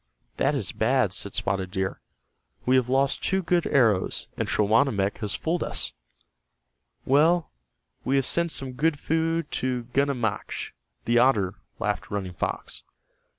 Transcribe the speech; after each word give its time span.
"That 0.37 0.55
is 0.55 0.71
bad," 0.71 1.13
said 1.13 1.35
Spotted 1.35 1.69
Deer. 1.69 2.01
"We 2.65 2.75
have 2.75 2.89
lost 2.89 3.23
two 3.23 3.43
good 3.43 3.67
arrows, 3.67 4.27
and 4.35 4.49
Schawanammek 4.49 5.19
has 5.19 5.35
fooled 5.35 5.61
us." 5.61 5.93
"Well, 7.05 7.51
we 8.03 8.15
have 8.15 8.25
sent 8.25 8.51
some 8.51 8.71
good 8.73 8.97
food 8.97 9.51
to 9.61 9.83
Gunammachk, 9.93 10.71
the 11.05 11.19
otter," 11.19 11.53
laughed 11.77 12.09
Running 12.09 12.33
Fox. 12.33 12.81